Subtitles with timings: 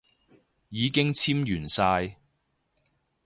[0.69, 2.15] 已經簽完晒